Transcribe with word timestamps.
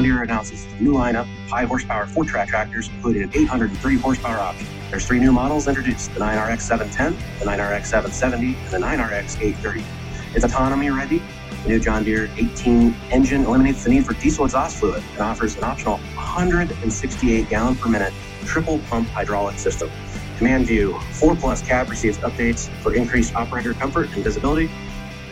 John 0.00 0.08
Deere 0.08 0.22
announces 0.22 0.64
the 0.64 0.82
new 0.82 0.94
lineup 0.94 1.24
of 1.24 1.50
high 1.50 1.66
horsepower 1.66 2.06
four 2.06 2.24
track 2.24 2.48
tractors, 2.48 2.88
including 2.88 3.24
an 3.24 3.30
830 3.34 3.98
horsepower 3.98 4.38
option. 4.38 4.66
There's 4.88 5.04
three 5.04 5.18
new 5.18 5.30
models 5.30 5.68
introduced 5.68 6.14
the 6.14 6.20
9RX 6.20 6.62
710, 6.62 7.38
the 7.38 7.44
9RX 7.44 7.84
770, 7.84 8.56
and 8.56 8.70
the 8.70 8.78
9RX 8.78 9.38
830. 9.42 9.84
It's 10.34 10.42
autonomy 10.42 10.88
ready. 10.88 11.22
The 11.64 11.68
new 11.68 11.80
John 11.80 12.02
Deere 12.02 12.30
18 12.38 12.96
engine 13.10 13.44
eliminates 13.44 13.84
the 13.84 13.90
need 13.90 14.06
for 14.06 14.14
diesel 14.14 14.46
exhaust 14.46 14.78
fluid 14.78 15.02
and 15.12 15.20
offers 15.20 15.58
an 15.58 15.64
optional 15.64 15.98
168 15.98 17.50
gallon 17.50 17.76
per 17.76 17.90
minute 17.90 18.14
triple 18.46 18.78
pump 18.88 19.06
hydraulic 19.08 19.58
system. 19.58 19.90
Command 20.38 20.66
View 20.66 20.98
4 21.12 21.36
Plus 21.36 21.60
cab 21.60 21.90
receives 21.90 22.16
updates 22.18 22.70
for 22.80 22.94
increased 22.94 23.34
operator 23.34 23.74
comfort 23.74 24.08
and 24.14 24.24
visibility. 24.24 24.70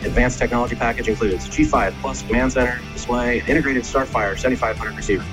Advanced 0.03 0.39
technology 0.39 0.75
package 0.75 1.09
includes 1.09 1.47
G5 1.49 1.93
Plus 2.01 2.21
command 2.23 2.53
center, 2.53 2.79
display, 2.93 3.39
and 3.41 3.49
integrated 3.49 3.83
Starfire 3.83 4.37
7500 4.37 4.95
receiver. 4.95 5.25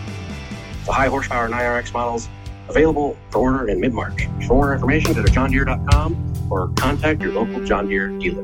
The 0.84 0.92
high 0.92 1.09
horsepower 1.09 1.48
9RX 1.48 1.92
models 1.92 2.29
available 2.69 3.16
for 3.30 3.39
order 3.39 3.69
in 3.69 3.80
mid 3.80 3.92
March. 3.92 4.27
For 4.47 4.55
more 4.55 4.75
information, 4.75 5.12
go 5.12 5.23
to 5.23 5.30
johndeere.com 5.30 6.48
or 6.51 6.69
contact 6.77 7.23
your 7.23 7.33
local 7.33 7.65
John 7.65 7.89
Deere 7.89 8.09
dealer. 8.19 8.42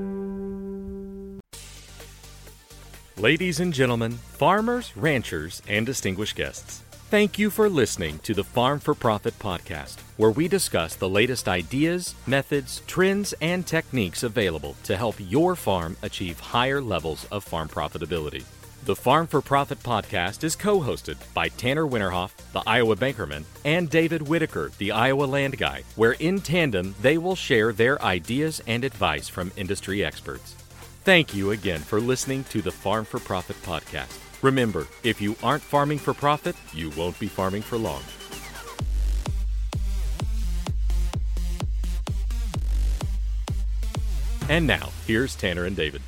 Ladies 3.16 3.60
and 3.60 3.72
gentlemen, 3.72 4.12
farmers, 4.12 4.96
ranchers, 4.96 5.62
and 5.68 5.86
distinguished 5.86 6.34
guests, 6.34 6.82
thank 7.12 7.38
you 7.38 7.50
for 7.50 7.68
listening 7.68 8.18
to 8.20 8.32
the 8.32 8.42
Farm 8.42 8.80
for 8.80 8.94
Profit 8.94 9.38
podcast, 9.38 10.00
where 10.16 10.30
we 10.30 10.48
discuss 10.48 10.94
the 10.96 11.10
latest 11.10 11.46
ideas, 11.46 12.14
methods, 12.26 12.80
trends, 12.86 13.34
and 13.42 13.66
techniques 13.66 14.22
available 14.22 14.74
to 14.84 14.96
help 14.96 15.16
your 15.18 15.54
farm 15.54 15.94
achieve 16.00 16.40
higher 16.40 16.80
levels 16.80 17.26
of 17.26 17.44
farm 17.44 17.68
profitability. 17.68 18.44
The 18.86 18.96
Farm 18.96 19.26
for 19.26 19.42
Profit 19.42 19.80
podcast 19.80 20.42
is 20.42 20.56
co 20.56 20.80
hosted 20.80 21.18
by 21.34 21.48
Tanner 21.48 21.86
Winterhoff, 21.86 22.30
the 22.54 22.62
Iowa 22.66 22.96
Bankerman, 22.96 23.44
and 23.62 23.90
David 23.90 24.26
Whitaker, 24.26 24.72
the 24.78 24.92
Iowa 24.92 25.24
Land 25.24 25.58
Guy, 25.58 25.82
where 25.96 26.12
in 26.12 26.40
tandem 26.40 26.94
they 27.02 27.18
will 27.18 27.36
share 27.36 27.74
their 27.74 28.00
ideas 28.00 28.62
and 28.66 28.84
advice 28.84 29.28
from 29.28 29.52
industry 29.58 30.02
experts. 30.02 30.54
Thank 31.04 31.34
you 31.34 31.50
again 31.50 31.80
for 31.80 32.00
listening 32.00 32.44
to 32.44 32.62
the 32.62 32.72
Farm 32.72 33.04
for 33.04 33.20
Profit 33.20 33.62
podcast. 33.64 34.31
Remember, 34.42 34.88
if 35.04 35.20
you 35.20 35.36
aren't 35.40 35.62
farming 35.62 35.98
for 35.98 36.12
profit, 36.12 36.56
you 36.74 36.90
won't 36.90 37.18
be 37.20 37.28
farming 37.28 37.62
for 37.62 37.78
long. 37.78 38.02
And 44.48 44.66
now, 44.66 44.90
here's 45.06 45.36
Tanner 45.36 45.64
and 45.64 45.76
David. 45.76 46.02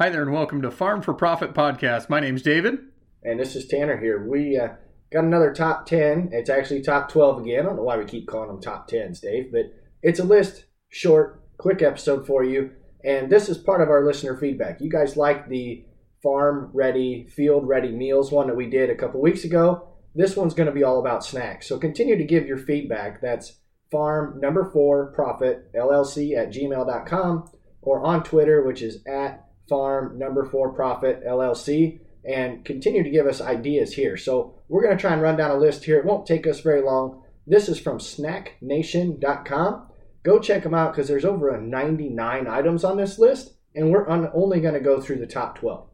Hi 0.00 0.10
there, 0.10 0.22
and 0.22 0.32
welcome 0.32 0.60
to 0.62 0.70
Farm 0.72 1.00
for 1.00 1.14
Profit 1.14 1.54
podcast. 1.54 2.08
My 2.08 2.18
name's 2.18 2.42
David. 2.42 2.78
And 3.22 3.38
this 3.38 3.54
is 3.54 3.68
Tanner 3.68 3.96
here. 3.96 4.26
We 4.26 4.58
uh, 4.58 4.70
got 5.12 5.24
another 5.24 5.54
top 5.54 5.86
10. 5.86 6.30
It's 6.32 6.50
actually 6.50 6.82
top 6.82 7.08
12 7.08 7.42
again. 7.42 7.60
I 7.60 7.62
don't 7.62 7.76
know 7.76 7.84
why 7.84 7.96
we 7.96 8.04
keep 8.04 8.26
calling 8.26 8.48
them 8.48 8.60
top 8.60 8.90
10s, 8.90 9.20
Dave, 9.20 9.52
but 9.52 9.72
it's 10.02 10.18
a 10.18 10.24
list, 10.24 10.64
short, 10.88 11.40
quick 11.58 11.82
episode 11.82 12.26
for 12.26 12.42
you. 12.42 12.72
And 13.04 13.30
this 13.30 13.48
is 13.48 13.58
part 13.58 13.80
of 13.80 13.88
our 13.88 14.04
listener 14.04 14.36
feedback. 14.36 14.80
You 14.80 14.90
guys 14.90 15.16
like 15.16 15.48
the 15.48 15.84
farm 16.22 16.70
ready, 16.72 17.26
field 17.34 17.66
ready 17.66 17.90
meals 17.90 18.30
one 18.30 18.46
that 18.48 18.56
we 18.56 18.68
did 18.68 18.90
a 18.90 18.94
couple 18.94 19.20
weeks 19.20 19.44
ago. 19.44 19.88
This 20.14 20.36
one's 20.36 20.54
going 20.54 20.66
to 20.68 20.74
be 20.74 20.84
all 20.84 20.98
about 20.98 21.24
snacks. 21.24 21.66
So 21.66 21.78
continue 21.78 22.16
to 22.16 22.24
give 22.24 22.46
your 22.46 22.58
feedback. 22.58 23.20
That's 23.20 23.58
farm 23.90 24.40
number 24.40 24.70
four 24.70 25.12
profit 25.12 25.72
LLC 25.74 26.36
at 26.36 26.50
gmail.com 26.50 27.50
or 27.82 28.04
on 28.04 28.22
Twitter, 28.22 28.62
which 28.64 28.82
is 28.82 29.04
at 29.06 29.48
farm 29.68 30.18
number 30.18 30.44
four 30.44 30.72
profit 30.72 31.24
LLC. 31.24 32.00
And 32.24 32.64
continue 32.64 33.02
to 33.02 33.10
give 33.10 33.26
us 33.26 33.40
ideas 33.40 33.94
here. 33.94 34.16
So 34.16 34.54
we're 34.68 34.82
going 34.82 34.96
to 34.96 35.00
try 35.00 35.12
and 35.12 35.22
run 35.22 35.36
down 35.36 35.52
a 35.52 35.56
list 35.56 35.84
here. 35.84 35.98
It 35.98 36.04
won't 36.04 36.26
take 36.26 36.46
us 36.46 36.60
very 36.60 36.82
long. 36.82 37.22
This 37.46 37.68
is 37.68 37.80
from 37.80 37.98
snacknation.com. 37.98 39.86
Go 40.22 40.38
check 40.38 40.62
them 40.64 40.74
out 40.74 40.92
because 40.92 41.08
there's 41.08 41.24
over 41.24 41.48
a 41.48 41.60
99 41.60 42.46
items 42.46 42.84
on 42.84 42.98
this 42.98 43.18
list, 43.18 43.54
and 43.74 43.90
we're 43.90 44.06
only 44.08 44.60
going 44.60 44.74
to 44.74 44.80
go 44.80 45.00
through 45.00 45.18
the 45.18 45.26
top 45.26 45.58
12. 45.58 45.89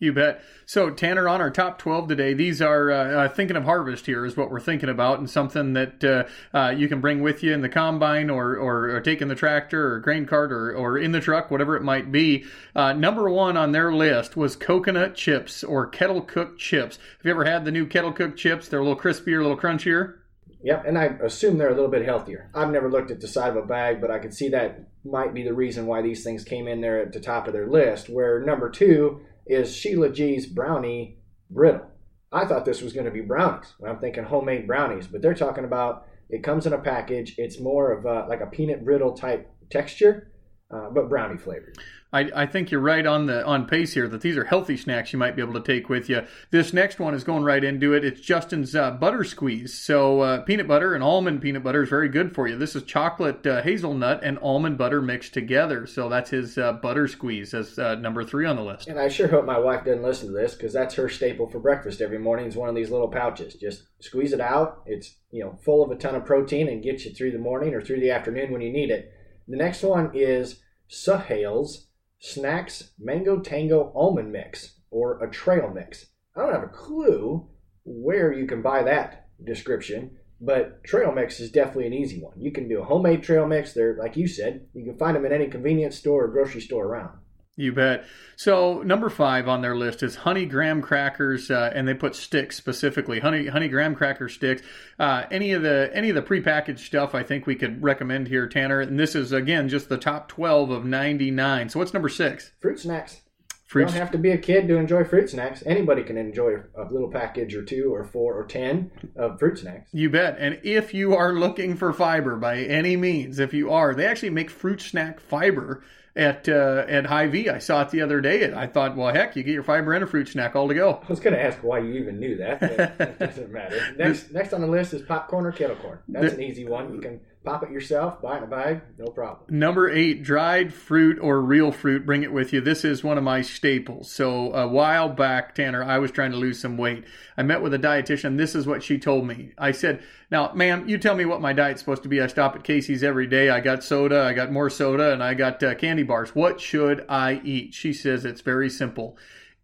You 0.00 0.12
bet. 0.12 0.42
So, 0.64 0.90
Tanner, 0.90 1.28
on 1.28 1.40
our 1.40 1.50
top 1.50 1.78
12 1.78 2.06
today, 2.06 2.32
these 2.32 2.62
are 2.62 2.88
uh, 2.88 3.24
uh, 3.24 3.28
thinking 3.28 3.56
of 3.56 3.64
harvest 3.64 4.06
here, 4.06 4.24
is 4.24 4.36
what 4.36 4.48
we're 4.48 4.60
thinking 4.60 4.88
about, 4.88 5.18
and 5.18 5.28
something 5.28 5.72
that 5.72 6.04
uh, 6.04 6.56
uh, 6.56 6.70
you 6.70 6.86
can 6.86 7.00
bring 7.00 7.20
with 7.20 7.42
you 7.42 7.52
in 7.52 7.62
the 7.62 7.68
combine 7.68 8.30
or, 8.30 8.54
or, 8.54 8.90
or 8.90 9.00
taking 9.00 9.26
the 9.26 9.34
tractor 9.34 9.94
or 9.94 9.98
grain 9.98 10.24
cart 10.24 10.52
or, 10.52 10.72
or 10.72 10.98
in 10.98 11.10
the 11.10 11.20
truck, 11.20 11.50
whatever 11.50 11.74
it 11.74 11.82
might 11.82 12.12
be. 12.12 12.44
Uh, 12.76 12.92
number 12.92 13.28
one 13.28 13.56
on 13.56 13.72
their 13.72 13.92
list 13.92 14.36
was 14.36 14.54
coconut 14.54 15.16
chips 15.16 15.64
or 15.64 15.88
kettle 15.88 16.20
cooked 16.20 16.60
chips. 16.60 16.96
Have 17.16 17.24
you 17.24 17.32
ever 17.32 17.44
had 17.44 17.64
the 17.64 17.72
new 17.72 17.84
kettle 17.84 18.12
cooked 18.12 18.38
chips? 18.38 18.68
They're 18.68 18.80
a 18.80 18.84
little 18.84 19.00
crispier, 19.00 19.40
a 19.40 19.42
little 19.42 19.58
crunchier. 19.58 20.14
Yep, 20.62 20.84
and 20.86 20.96
I 20.96 21.06
assume 21.24 21.58
they're 21.58 21.70
a 21.70 21.74
little 21.74 21.90
bit 21.90 22.04
healthier. 22.04 22.50
I've 22.54 22.70
never 22.70 22.88
looked 22.88 23.10
at 23.10 23.20
the 23.20 23.28
side 23.28 23.50
of 23.50 23.56
a 23.56 23.66
bag, 23.66 24.00
but 24.00 24.12
I 24.12 24.20
can 24.20 24.30
see 24.30 24.48
that 24.50 24.88
might 25.04 25.34
be 25.34 25.42
the 25.42 25.54
reason 25.54 25.86
why 25.86 26.02
these 26.02 26.22
things 26.22 26.44
came 26.44 26.68
in 26.68 26.80
there 26.80 27.00
at 27.00 27.12
the 27.12 27.20
top 27.20 27.48
of 27.48 27.52
their 27.52 27.68
list. 27.68 28.08
Where 28.08 28.40
number 28.44 28.70
two 28.70 29.22
is 29.48 29.74
Sheila 29.74 30.10
G's 30.10 30.46
brownie 30.46 31.18
brittle. 31.50 31.86
I 32.30 32.44
thought 32.44 32.64
this 32.64 32.82
was 32.82 32.92
going 32.92 33.06
to 33.06 33.10
be 33.10 33.22
brownies. 33.22 33.72
I'm 33.86 33.98
thinking 33.98 34.24
homemade 34.24 34.66
brownies, 34.66 35.06
but 35.06 35.22
they're 35.22 35.34
talking 35.34 35.64
about 35.64 36.06
it 36.28 36.42
comes 36.42 36.66
in 36.66 36.74
a 36.74 36.78
package. 36.78 37.34
It's 37.38 37.58
more 37.58 37.90
of 37.90 38.04
a, 38.04 38.28
like 38.28 38.42
a 38.42 38.46
peanut 38.46 38.84
brittle 38.84 39.14
type 39.14 39.50
texture, 39.70 40.30
uh, 40.70 40.90
but 40.90 41.08
brownie 41.08 41.38
flavored. 41.38 41.78
I, 42.12 42.30
I, 42.34 42.46
think 42.46 42.70
you're 42.70 42.80
right 42.80 43.04
on 43.04 43.26
the 43.26 43.44
on 43.44 43.66
pace 43.66 43.92
here 43.92 44.08
that 44.08 44.22
these 44.22 44.38
are 44.38 44.44
healthy 44.44 44.78
snacks 44.78 45.12
you 45.12 45.18
might 45.18 45.36
be 45.36 45.42
able 45.42 45.52
to 45.54 45.60
take 45.60 45.90
with 45.90 46.08
you. 46.08 46.22
This 46.50 46.72
next 46.72 46.98
one 46.98 47.12
is 47.12 47.22
going 47.22 47.42
right 47.42 47.62
into 47.62 47.92
it. 47.92 48.02
It's 48.02 48.20
Justin's 48.20 48.74
uh, 48.74 48.92
butter 48.92 49.24
squeeze. 49.24 49.74
So 49.74 50.22
uh, 50.22 50.40
peanut 50.42 50.66
butter 50.66 50.94
and 50.94 51.04
almond 51.04 51.42
peanut 51.42 51.62
butter 51.62 51.82
is 51.82 51.90
very 51.90 52.08
good 52.08 52.34
for 52.34 52.48
you. 52.48 52.56
This 52.56 52.74
is 52.74 52.84
chocolate 52.84 53.46
uh, 53.46 53.60
hazelnut 53.60 54.24
and 54.24 54.38
almond 54.38 54.78
butter 54.78 55.02
mixed 55.02 55.34
together. 55.34 55.86
So 55.86 56.08
that's 56.08 56.30
his 56.30 56.56
uh, 56.56 56.72
butter 56.74 57.08
squeeze 57.08 57.52
as 57.52 57.78
uh, 57.78 57.96
number 57.96 58.24
three 58.24 58.46
on 58.46 58.56
the 58.56 58.62
list. 58.62 58.88
And 58.88 58.98
I 58.98 59.08
sure 59.08 59.28
hope 59.28 59.44
my 59.44 59.58
wife 59.58 59.84
doesn't 59.84 60.02
listen 60.02 60.28
to 60.28 60.34
this 60.34 60.54
because 60.54 60.72
that's 60.72 60.94
her 60.94 61.10
staple 61.10 61.50
for 61.50 61.58
breakfast 61.58 62.00
every 62.00 62.18
morning. 62.18 62.46
Is 62.46 62.56
one 62.56 62.70
of 62.70 62.74
these 62.74 62.90
little 62.90 63.08
pouches. 63.08 63.54
Just 63.54 63.82
squeeze 64.00 64.32
it 64.32 64.40
out. 64.40 64.82
It's 64.86 65.16
you 65.30 65.44
know 65.44 65.58
full 65.62 65.84
of 65.84 65.90
a 65.90 65.96
ton 65.96 66.14
of 66.14 66.24
protein 66.24 66.68
and 66.68 66.82
gets 66.82 67.04
you 67.04 67.12
through 67.12 67.32
the 67.32 67.38
morning 67.38 67.74
or 67.74 67.82
through 67.82 68.00
the 68.00 68.10
afternoon 68.10 68.50
when 68.50 68.62
you 68.62 68.72
need 68.72 68.90
it. 68.90 69.12
The 69.46 69.56
next 69.56 69.82
one 69.82 70.10
is 70.14 70.60
Sahale's 70.90 71.87
Snacks 72.18 72.92
Mango 72.98 73.40
Tango 73.40 73.92
Almond 73.94 74.32
Mix 74.32 74.80
or 74.90 75.22
a 75.22 75.30
trail 75.30 75.70
mix. 75.72 76.06
I 76.36 76.40
don't 76.40 76.52
have 76.52 76.62
a 76.62 76.68
clue 76.68 77.48
where 77.84 78.32
you 78.32 78.46
can 78.46 78.62
buy 78.62 78.82
that 78.82 79.28
description, 79.44 80.16
but 80.40 80.82
trail 80.84 81.12
mix 81.12 81.40
is 81.40 81.50
definitely 81.50 81.86
an 81.86 81.94
easy 81.94 82.20
one. 82.20 82.40
You 82.40 82.52
can 82.52 82.68
do 82.68 82.80
a 82.80 82.84
homemade 82.84 83.22
trail 83.22 83.46
mix. 83.46 83.72
They're 83.72 83.96
like 83.96 84.16
you 84.16 84.26
said, 84.26 84.66
you 84.74 84.84
can 84.84 84.98
find 84.98 85.16
them 85.16 85.26
in 85.26 85.32
any 85.32 85.48
convenience 85.48 85.96
store 85.96 86.24
or 86.24 86.28
grocery 86.28 86.60
store 86.60 86.86
around. 86.86 87.18
You 87.58 87.72
bet. 87.72 88.06
So 88.36 88.82
number 88.82 89.10
five 89.10 89.48
on 89.48 89.62
their 89.62 89.74
list 89.74 90.04
is 90.04 90.14
honey 90.14 90.46
graham 90.46 90.80
crackers, 90.80 91.50
uh, 91.50 91.72
and 91.74 91.88
they 91.88 91.94
put 91.94 92.14
sticks 92.14 92.56
specifically 92.56 93.18
honey 93.18 93.48
honey 93.48 93.66
graham 93.66 93.96
cracker 93.96 94.28
sticks. 94.28 94.62
Uh, 94.96 95.24
any 95.32 95.50
of 95.50 95.62
the 95.62 95.90
any 95.92 96.08
of 96.08 96.14
the 96.14 96.22
prepackaged 96.22 96.78
stuff, 96.78 97.16
I 97.16 97.24
think 97.24 97.48
we 97.48 97.56
could 97.56 97.82
recommend 97.82 98.28
here, 98.28 98.46
Tanner. 98.46 98.80
And 98.80 98.98
this 98.98 99.16
is 99.16 99.32
again 99.32 99.68
just 99.68 99.88
the 99.88 99.98
top 99.98 100.28
twelve 100.28 100.70
of 100.70 100.84
ninety 100.84 101.32
nine. 101.32 101.68
So 101.68 101.80
what's 101.80 101.92
number 101.92 102.08
six? 102.08 102.52
Fruit 102.60 102.78
snacks. 102.78 103.22
Fruit. 103.68 103.82
You 103.82 103.86
don't 103.88 103.96
have 103.96 104.10
to 104.12 104.18
be 104.18 104.30
a 104.30 104.38
kid 104.38 104.66
to 104.68 104.78
enjoy 104.78 105.04
fruit 105.04 105.28
snacks. 105.28 105.62
Anybody 105.66 106.02
can 106.02 106.16
enjoy 106.16 106.54
a 106.74 106.84
little 106.90 107.10
package 107.10 107.54
or 107.54 107.62
two 107.62 107.94
or 107.94 108.02
four 108.02 108.32
or 108.32 108.46
ten 108.46 108.90
of 109.14 109.38
fruit 109.38 109.58
snacks. 109.58 109.90
You 109.92 110.08
bet. 110.08 110.38
And 110.38 110.58
if 110.62 110.94
you 110.94 111.14
are 111.14 111.34
looking 111.34 111.76
for 111.76 111.92
fiber 111.92 112.36
by 112.36 112.60
any 112.60 112.96
means, 112.96 113.38
if 113.38 113.52
you 113.52 113.70
are, 113.70 113.94
they 113.94 114.06
actually 114.06 114.30
make 114.30 114.48
fruit 114.48 114.80
snack 114.80 115.20
fiber 115.20 115.84
at 116.16 116.48
uh, 116.48 116.86
at 116.88 117.04
Hy-Vee. 117.04 117.50
I 117.50 117.58
saw 117.58 117.82
it 117.82 117.90
the 117.90 118.00
other 118.00 118.22
day, 118.22 118.42
and 118.42 118.54
I 118.54 118.66
thought, 118.66 118.96
well, 118.96 119.12
heck, 119.12 119.36
you 119.36 119.42
get 119.42 119.52
your 119.52 119.62
fiber 119.62 119.92
and 119.92 120.02
a 120.02 120.06
fruit 120.06 120.28
snack 120.28 120.56
all 120.56 120.68
to 120.68 120.74
go. 120.74 121.02
I 121.02 121.06
was 121.06 121.20
going 121.20 121.36
to 121.36 121.42
ask 121.42 121.58
why 121.58 121.80
you 121.80 121.92
even 121.92 122.18
knew 122.18 122.38
that. 122.38 122.62
it 122.62 123.18
doesn't 123.18 123.52
matter. 123.52 123.80
Next, 123.98 124.32
next 124.32 124.54
on 124.54 124.62
the 124.62 124.66
list 124.66 124.94
is 124.94 125.02
popcorn 125.02 125.44
or 125.44 125.52
kettle 125.52 125.76
corn. 125.76 125.98
That's 126.08 126.32
an 126.32 126.42
easy 126.42 126.64
one. 126.64 126.94
You 126.94 127.00
can 127.02 127.20
pop 127.48 127.62
it 127.62 127.70
yourself, 127.70 128.20
buy 128.20 128.34
it 128.34 128.38
in 128.38 128.44
a 128.44 128.46
bag, 128.46 128.82
no 128.98 129.06
problem. 129.06 129.46
Number 129.48 129.88
eight, 129.88 130.22
dried 130.22 130.74
fruit 130.74 131.18
or 131.18 131.40
real 131.40 131.72
fruit. 131.72 132.04
Bring 132.04 132.22
it 132.22 132.32
with 132.32 132.52
you. 132.52 132.60
This 132.60 132.84
is 132.84 133.02
one 133.02 133.16
of 133.16 133.24
my 133.24 133.40
staples. 133.40 134.10
So 134.10 134.52
a 134.52 134.68
while 134.68 135.08
back, 135.08 135.54
Tanner, 135.54 135.82
I 135.82 135.98
was 135.98 136.10
trying 136.10 136.32
to 136.32 136.36
lose 136.36 136.60
some 136.60 136.76
weight. 136.76 137.04
I 137.38 137.42
met 137.42 137.62
with 137.62 137.72
a 137.72 137.78
dietitian. 137.78 138.36
This 138.36 138.54
is 138.54 138.66
what 138.66 138.82
she 138.82 138.98
told 138.98 139.26
me. 139.26 139.52
I 139.56 139.72
said, 139.72 140.02
"Now, 140.30 140.52
ma'am, 140.52 140.86
you 140.88 140.98
tell 140.98 141.14
me 141.14 141.24
what 141.24 141.40
my 141.40 141.54
diet's 141.54 141.80
supposed 141.80 142.02
to 142.02 142.08
be. 142.10 142.20
I 142.20 142.26
stop 142.26 142.54
at 142.54 142.64
Casey's 142.64 143.02
every 143.02 143.26
day. 143.26 143.48
I 143.48 143.60
got 143.60 143.82
soda, 143.82 144.24
I 144.24 144.34
got 144.34 144.52
more 144.52 144.68
soda, 144.68 145.12
and 145.14 145.22
I 145.22 145.32
got 145.32 145.62
uh, 145.62 145.74
candy 145.74 146.02
bars. 146.02 146.34
What 146.34 146.60
should 146.60 147.06
I 147.08 147.40
eat?" 147.44 147.72
She 147.72 147.94
says 147.94 148.26
it's 148.26 148.42
very 148.42 148.68
simple. 148.68 149.16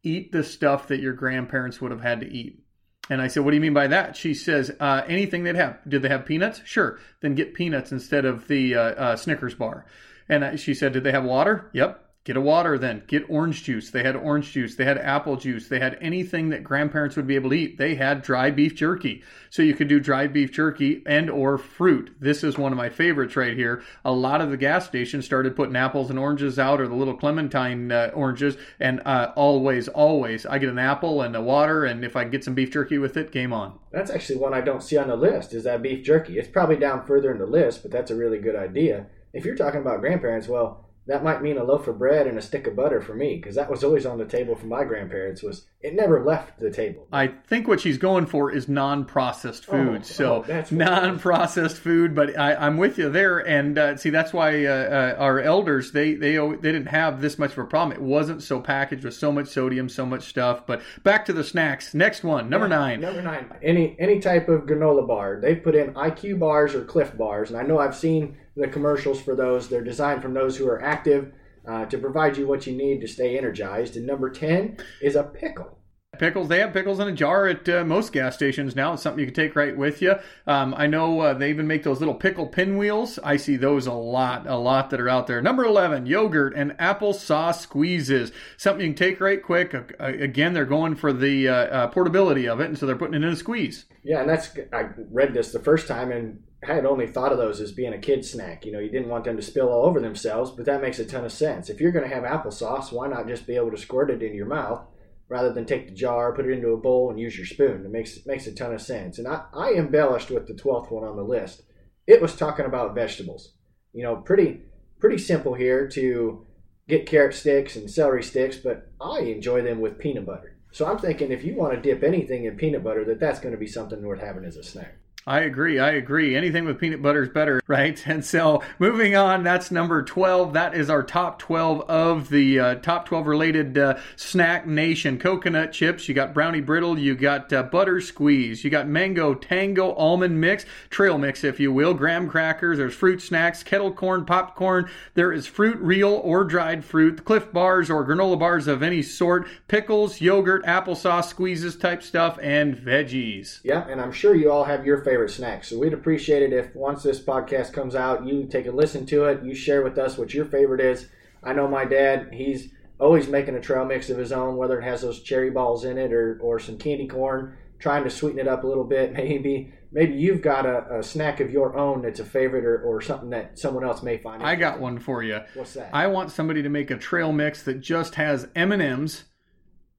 Eat 0.03 0.33
the 0.33 0.43
stuff 0.43 0.89
that 0.89 1.01
your 1.01 1.13
grandparents 1.13 1.83
would 1.83 1.91
have 1.91 2.03
had 2.03 2.21
to 2.21 2.33
eat. 2.33 2.64
And 3.11 3.21
I 3.21 3.29
said, 3.29 3.45
What 3.45 3.51
do 3.51 3.57
you 3.57 3.61
mean 3.61 3.75
by 3.75 3.87
that? 3.89 4.17
She 4.17 4.35
says, 4.35 4.73
uh, 4.81 5.03
Anything 5.07 5.45
they'd 5.45 5.57
have. 5.57 5.79
Did 5.89 6.03
they 6.03 6.09
have 6.09 6.25
peanuts? 6.25 6.63
Sure. 6.65 6.99
Then 7.21 7.35
get 7.35 7.55
peanuts 7.55 7.93
instead 7.93 8.25
of 8.25 8.49
the 8.49 8.75
uh, 8.75 8.81
uh, 8.81 9.17
Snickers 9.17 9.55
bar. 9.55 9.85
And 10.29 10.59
she 10.59 10.75
said, 10.75 10.93
Did 10.93 11.05
they 11.05 11.13
have 11.13 11.25
water? 11.25 11.71
Yep. 11.73 12.04
Get 12.25 12.39
a 12.39 12.41
water 12.41 12.79
then. 12.79 13.03
Get 13.07 13.29
orange 13.29 13.65
juice. 13.65 13.91
They 13.91 14.03
had 14.03 14.17
orange 14.17 14.53
juice. 14.53 14.77
They 14.77 14.87
had 14.87 14.97
apple 14.97 15.37
juice. 15.37 15.69
They 15.69 15.79
had 15.79 15.99
anything 16.01 16.49
that 16.49 16.65
grandparents 16.65 17.17
would 17.17 17.27
be 17.27 17.35
able 17.35 17.51
to 17.51 17.57
eat. 17.57 17.77
They 17.77 17.97
had 17.97 18.23
dry 18.23 18.51
beef 18.51 18.75
jerky. 18.75 19.23
So 19.51 19.61
you 19.61 19.75
could 19.75 19.89
do 19.89 20.01
dry 20.01 20.27
beef 20.27 20.51
jerky 20.51 21.03
and 21.05 21.29
or 21.29 21.59
fruit. 21.59 22.17
This 22.19 22.43
is 22.43 22.57
one 22.57 22.73
of 22.73 22.79
my 22.79 22.89
favorites 22.89 23.37
right 23.37 23.55
here. 23.55 23.83
A 24.07 24.13
lot 24.13 24.41
of 24.41 24.49
the 24.49 24.57
gas 24.57 24.87
stations 24.87 25.27
started 25.27 25.55
putting 25.55 25.77
apples 25.77 26.09
and 26.09 26.19
oranges 26.19 26.59
out 26.59 26.81
or 26.81 26.89
the 26.89 26.95
little 26.95 27.15
clementine 27.15 27.93
uh, 27.93 28.11
oranges 28.15 28.57
and 28.81 29.03
uh, 29.05 29.33
always 29.37 29.89
always 29.89 30.47
I 30.47 30.57
get 30.57 30.71
an 30.71 30.79
apple 30.79 31.21
and 31.21 31.37
a 31.37 31.43
water 31.43 31.85
and 31.85 32.07
if 32.07 32.17
I 32.17 32.25
get 32.25 32.43
some 32.43 32.55
beef 32.55 32.73
jerky 32.73 32.97
with 32.97 33.19
it, 33.19 33.33
game 33.33 33.53
on. 33.53 33.79
That's 33.93 34.11
actually 34.11 34.39
one 34.39 34.55
I 34.55 34.63
don't 34.63 34.83
see 34.83 34.97
on 34.97 35.09
the 35.09 35.17
list 35.17 35.53
is 35.53 35.65
that 35.65 35.83
beef 35.83 36.03
jerky. 36.03 36.39
It's 36.39 36.49
probably 36.49 36.77
down 36.77 37.05
further 37.05 37.31
in 37.31 37.39
the 37.39 37.47
list, 37.47 37.83
but 37.83 37.93
that's 37.93 38.11
a 38.11 38.17
really 38.17 38.39
good 38.39 38.57
idea. 38.57 39.09
If 39.35 39.45
you're 39.45 39.57
talking 39.57 39.81
about 39.81 40.01
grandparents, 40.01 40.49
well, 40.49 40.84
that 41.07 41.25
might 41.25 41.43
mean 41.43 41.59
a 41.59 41.65
loaf 41.65 41.87
of 41.89 41.99
bread 41.99 42.27
and 42.27 42.39
a 42.39 42.43
stick 42.43 42.67
of 42.67 42.77
butter 42.77 43.01
for 43.01 43.15
me 43.15 43.37
because 43.37 43.55
that 43.57 43.71
was 43.71 43.85
always 43.85 44.07
on 44.07 44.19
the 44.19 44.25
table 44.25 44.55
for 44.55 44.67
my 44.67 44.85
grandparents 44.85 45.43
was 45.43 45.67
it 45.85 45.95
never 45.95 46.25
left 46.25 46.59
the 46.59 46.71
table. 46.71 47.07
I 47.13 47.27
think 47.27 47.69
what 47.69 47.79
she's 47.79 47.99
going 47.99 48.25
for 48.25 48.51
is 48.51 48.69
non-processed 48.69 49.67
food. 49.67 50.01
Oh, 50.01 50.03
so 50.03 50.45
oh, 50.49 50.65
non-processed 50.71 51.77
food 51.77 52.15
but 52.15 52.39
I, 52.39 52.55
i'm 52.55 52.79
with 52.79 52.97
you 52.99 53.11
there. 53.11 53.39
And 53.41 53.79
uh, 53.79 53.97
see 53.99 54.09
that's 54.09 54.33
why 54.33 54.65
uh, 54.65 54.71
uh, 54.71 55.17
our 55.19 55.41
elders 55.41 55.93
they 55.93 56.15
they 56.15 56.37
they 56.37 56.73
didn't 56.73 56.87
have 56.87 57.21
this 57.21 57.39
much 57.39 57.53
of 57.53 57.59
a 57.59 57.65
problem. 57.67 57.97
It 57.97 58.03
wasn't 58.03 58.43
so 58.43 58.61
packaged 58.61 59.05
with 59.05 59.15
so 59.15 59.31
much 59.31 59.49
sodium 59.49 59.91
so 59.91 60.07
much 60.07 60.25
stuff. 60.25 60.67
But 60.67 60.81
back 61.03 61.27
to 61.27 61.35
the 61.35 61.45
snacks. 61.45 61.93
Next 61.93 62.25
one 62.25 62.49
number 62.49 62.67
nine. 62.67 63.03
Number 63.03 63.21
nine. 63.21 63.53
Any 63.63 63.95
any 63.99 64.21
type 64.21 64.49
of 64.49 64.63
granola 64.63 65.07
bar. 65.07 65.39
They've 65.41 65.63
put 65.63 65.75
in 65.75 65.93
IQ 65.93 66.39
bars 66.39 66.75
or 66.75 66.85
Clif 66.85 67.15
bars, 67.17 67.51
and 67.51 67.59
I 67.59 67.63
know 67.63 67.79
I've 67.79 67.95
seen 67.95 68.39
the 68.57 68.69
commercials 68.69 69.21
for 69.21 69.37
those. 69.37 69.69
They're 69.69 69.85
designed 69.85 70.23
from 70.23 70.33
those 70.33 70.57
who 70.57 70.67
are 70.67 70.83
active 70.83 71.33
uh, 71.67 71.87
to 71.87 71.99
provide 71.99 72.37
you 72.37 72.47
what 72.47 72.67
you 72.67 72.77
need 72.77 73.01
to 73.01 73.09
stay 73.09 73.37
energized. 73.37 73.97
And 73.97 74.07
number 74.07 74.31
ten 74.31 74.79
is 75.01 75.17
a 75.17 75.23
pickle. 75.23 75.79
Pickles, 76.19 76.49
they 76.49 76.61
have 76.61 76.73
pickles 76.73 77.01
in 77.01 77.09
a 77.09 77.13
jar 77.13 77.47
at 77.47 77.69
uh, 77.69 77.85
most 77.85 78.13
gas 78.13 78.35
stations 78.35 78.77
now. 78.77 78.93
It's 78.93 79.03
something 79.03 79.21
you 79.21 79.27
can 79.27 79.35
take 79.35 79.57
right 79.57 79.77
with 79.77 80.01
you. 80.01 80.15
Um, 80.47 80.75
I 80.77 80.87
know 80.87 81.21
uh, 81.21 81.35
they 81.35 81.51
even 81.51 81.67
make 81.67 81.83
those 81.83 81.99
little 81.99 82.15
pickle 82.15 82.47
pinwheels. 82.47 83.19
I 83.23 83.37
see 83.37 83.57
those 83.57 83.87
a 83.87 83.93
lot, 83.93 84.47
a 84.47 84.57
lot 84.57 84.91
that 84.91 85.01
are 85.01 85.09
out 85.09 85.27
there. 85.27 85.43
Number 85.43 85.65
11, 85.65 86.07
yogurt 86.07 86.55
and 86.55 86.73
applesauce 86.73 87.61
squeezes. 87.61 88.33
Something 88.57 88.87
you 88.87 88.93
can 88.93 88.97
take 88.97 89.21
right 89.21 89.43
quick. 89.43 89.75
Uh, 89.75 89.85
again, 89.99 90.55
they're 90.55 90.65
going 90.65 90.95
for 90.95 91.13
the 91.13 91.49
uh, 91.49 91.55
uh, 91.55 91.87
portability 91.89 92.49
of 92.49 92.61
it, 92.61 92.67
and 92.67 92.79
so 92.79 92.87
they're 92.87 92.97
putting 92.97 93.15
it 93.15 93.25
in 93.25 93.33
a 93.33 93.37
squeeze. 93.37 93.87
Yeah, 94.03 94.21
and 94.21 94.29
that's 94.29 94.57
I 94.73 94.91
read 95.11 95.35
this 95.35 95.53
the 95.53 95.59
first 95.59 95.89
time 95.89 96.13
and 96.13 96.43
I 96.69 96.75
had 96.75 96.87
only 96.87 97.07
thought 97.07 97.33
of 97.33 97.39
those 97.39 97.61
as 97.61 97.73
being 97.73 97.93
a 97.93 97.99
kid 97.99 98.25
snack. 98.25 98.65
You 98.65 98.73
know, 98.73 98.79
you 98.79 98.91
didn't 98.91 99.09
want 99.09 99.25
them 99.25 99.37
to 99.37 99.43
spill 99.43 99.69
all 99.69 99.85
over 99.85 100.01
themselves, 100.01 100.51
but 100.51 100.67
that 100.67 100.83
makes 100.83 100.99
a 100.99 101.05
ton 101.05 101.25
of 101.25 101.33
sense. 101.33 101.69
If 101.69 101.81
you're 101.81 101.93
going 101.93 102.09
to 102.09 102.15
have 102.15 102.25
applesauce, 102.25 102.93
why 102.93 103.09
not 103.09 103.29
just 103.29 103.47
be 103.47 103.57
able 103.57 103.71
to 103.71 103.77
squirt 103.77 104.11
it 104.11 104.23
in 104.23 104.35
your 104.35 104.47
mouth 104.47 104.87
rather 105.29 105.53
than 105.53 105.67
take 105.67 105.89
the 105.89 105.95
jar, 105.95 106.35
put 106.35 106.47
it 106.47 106.53
into 106.53 106.69
a 106.69 106.77
bowl, 106.77 107.11
and 107.11 107.19
use 107.19 107.37
your 107.37 107.47
spoon? 107.47 107.85
It 107.85 107.91
makes 107.91 108.17
it 108.17 108.27
makes 108.27 108.47
a 108.47 108.55
ton 108.55 108.73
of 108.73 108.81
sense. 108.81 109.19
And 109.19 109.29
I, 109.29 109.45
I 109.53 109.73
embellished 109.75 110.31
with 110.31 110.47
the 110.47 110.55
twelfth 110.55 110.91
one 110.91 111.05
on 111.05 111.17
the 111.17 111.23
list. 111.23 111.63
It 112.07 112.21
was 112.21 112.37
talking 112.37 112.67
about 112.67 112.95
vegetables. 112.95 113.55
You 113.93 114.03
know, 114.03 114.17
pretty 114.17 114.63
pretty 115.01 115.19
simple 115.19 115.55
here 115.55 115.89
to 115.89 116.47
get 116.89 117.07
carrot 117.07 117.35
sticks 117.35 117.77
and 117.77 117.91
celery 117.91 118.23
sticks, 118.23 118.57
but 118.57 118.91
I 119.01 119.21
enjoy 119.21 119.63
them 119.63 119.81
with 119.81 119.99
peanut 119.99 120.27
butter. 120.27 120.57
So 120.73 120.87
I'm 120.87 120.99
thinking 120.99 121.31
if 121.31 121.45
you 121.45 121.55
want 121.55 121.75
to 121.75 121.81
dip 121.81 122.03
anything 122.03 122.45
in 122.45 122.57
peanut 122.57 122.83
butter, 122.83 123.05
that 123.05 123.21
that's 123.21 123.39
going 123.39 123.55
to 123.55 123.61
be 123.61 123.67
something 123.67 124.03
worth 124.03 124.21
having 124.21 124.45
as 124.45 124.57
a 124.57 124.65
snack. 124.65 124.97
I 125.27 125.41
agree. 125.41 125.79
I 125.79 125.93
agree. 125.93 126.37
Anything 126.37 126.67
with 126.67 126.79
peanut 126.79 127.01
butter 127.01 127.23
is 127.23 127.31
better, 127.31 127.63
right? 127.67 128.01
And 128.07 128.25
so 128.25 128.63
moving 128.79 129.17
on, 129.17 129.43
that's 129.43 129.71
number 129.71 130.03
12. 130.03 130.53
That 130.53 130.75
is 130.75 130.91
our 130.91 131.03
top 131.03 131.39
12 131.39 131.81
of 131.83 132.29
the 132.29 132.61
uh, 132.61 132.75
top 132.77 133.07
12 133.07 133.27
related 133.27 133.79
uh, 133.79 133.99
snack 134.17 134.67
nation. 134.67 135.19
Coconut 135.19 135.73
chips, 135.73 136.09
you 136.09 136.15
got 136.15 136.35
brownie 136.35 136.61
brittle, 136.61 136.99
you 136.99 137.15
got 137.15 137.51
uh, 137.53 137.63
butter 137.63 138.01
squeeze, 138.01 138.65
you 138.65 138.71
got 138.71 138.87
mango 138.87 139.35
tango 139.35 139.95
almond 139.95 140.39
mix, 140.41 140.67
trail 140.91 141.17
mix, 141.17 141.43
if 141.43 141.59
you 141.59 141.73
will, 141.73 141.95
graham 141.95 142.29
crackers, 142.29 142.77
there's 142.77 142.95
fruit 142.95 143.23
snacks, 143.23 143.63
kettle 143.63 143.93
corn, 143.93 144.27
popcorn, 144.27 144.91
there 145.15 145.33
is 145.33 145.47
fruit, 145.47 145.79
real 145.79 146.21
or 146.23 146.45
dried 146.45 146.85
fruit, 146.85 147.25
Clif 147.25 147.51
bars 147.51 147.91
or 147.91 148.07
granola 148.07 148.39
bars 148.39 148.67
of 148.67 148.83
any 148.83 149.01
sort, 149.01 149.47
pickles, 149.69 150.21
yogurt, 150.21 150.65
applesauce, 150.67 151.25
squeezes 151.25 151.77
type 151.77 152.03
stuff, 152.03 152.39
and 152.43 152.77
veggies. 152.77 153.61
Yeah, 153.63 153.87
and 153.89 154.01
I'm 154.01 154.13
sure 154.13 154.35
you 154.35 154.51
all 154.53 154.65
have 154.65 154.85
your 154.85 154.99
favorite 154.99 155.14
snacks. 155.29 155.69
So 155.69 155.79
we'd 155.79 155.93
appreciate 155.93 156.43
it 156.43 156.53
if 156.53 156.75
once 156.75 157.03
this 157.03 157.21
podcast 157.21 157.73
comes 157.73 157.95
out, 157.95 158.27
you 158.27 158.47
take 158.47 158.67
a 158.67 158.71
listen 158.71 159.07
to 159.07 159.25
it, 159.25 159.45
you 159.45 159.55
share 159.55 159.83
with 159.83 159.99
us 159.99 160.19
what 160.19 160.35
your 160.35 160.45
favorite 160.45 160.81
is. 160.81 161.09
I 161.43 161.53
know 161.53 161.69
my 161.69 161.85
dad, 161.85 162.31
he's 162.33 162.71
always 162.99 163.29
making 163.29 163.55
a 163.55 163.61
trail 163.61 163.85
mix 163.85 164.11
of 164.11 164.19
his 164.19 164.33
own, 164.33 164.57
whether 164.57 164.81
it 164.81 164.85
has 164.85 165.03
those 165.03 165.23
cherry 165.23 165.51
balls 165.51 165.85
in 165.85 165.99
it 165.99 166.13
or, 166.13 166.39
or 166.41 166.59
some 166.59 166.79
candy 166.79 167.07
corn, 167.07 167.57
trying 167.79 168.05
to 168.05 168.11
sweeten 168.11 168.39
it 168.39 168.49
up 168.49 168.65
a 168.65 168.67
little 168.67 168.85
bit. 168.85 169.13
Maybe 169.15 169.73
maybe 169.95 170.15
you've 170.15 170.43
got 170.43 170.67
a, 170.67 170.99
a 170.99 171.03
snack 171.03 171.41
of 171.41 171.51
your 171.51 171.77
own 171.79 172.03
that's 172.03 172.21
a 172.21 172.25
favorite 172.25 172.65
or, 172.65 172.83
or 172.83 173.01
something 173.01 173.31
that 173.31 173.59
someone 173.59 173.85
else 173.85 174.03
may 174.03 174.19
find. 174.19 174.43
I 174.43 174.57
got 174.57 174.81
one 174.81 174.99
for 174.99 175.23
you. 175.23 175.41
What's 175.55 175.75
that? 175.75 175.91
I 175.95 176.09
want 176.09 176.33
somebody 176.33 176.63
to 176.63 176.69
make 176.69 176.91
a 176.91 176.99
trail 176.99 177.33
mix 177.33 177.63
that 177.63 177.81
just 177.81 178.17
has 178.17 178.49
M&Ms 178.57 179.25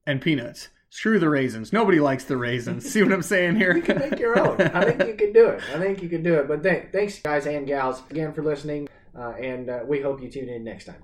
and 0.06 0.20
peanuts. 0.20 0.68
Screw 0.96 1.18
the 1.18 1.28
raisins. 1.28 1.74
Nobody 1.74 2.00
likes 2.00 2.24
the 2.24 2.38
raisins. 2.38 2.90
See 2.90 3.02
what 3.02 3.12
I'm 3.12 3.20
saying 3.20 3.56
here? 3.56 3.76
You 3.76 3.82
can 3.82 3.98
make 3.98 4.18
your 4.18 4.40
own. 4.40 4.58
I 4.62 4.82
think 4.82 5.06
you 5.06 5.14
can 5.14 5.30
do 5.30 5.48
it. 5.48 5.62
I 5.74 5.78
think 5.78 6.02
you 6.02 6.08
can 6.08 6.22
do 6.22 6.36
it. 6.36 6.48
But 6.48 6.62
th- 6.62 6.86
thanks, 6.90 7.18
guys 7.18 7.46
and 7.46 7.66
gals, 7.66 8.00
again 8.08 8.32
for 8.32 8.42
listening. 8.42 8.88
Uh, 9.14 9.32
and 9.32 9.68
uh, 9.68 9.80
we 9.86 10.00
hope 10.00 10.22
you 10.22 10.30
tune 10.30 10.48
in 10.48 10.64
next 10.64 10.86
time. 10.86 11.02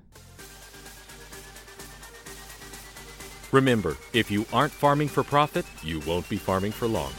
Remember, 3.51 3.95
if 4.13 4.31
you 4.31 4.47
aren't 4.51 4.73
farming 4.73 5.09
for 5.09 5.23
profit, 5.23 5.63
you 5.83 5.99
won't 6.07 6.27
be 6.27 6.37
farming 6.37 6.71
for 6.71 6.87
long. 6.87 7.13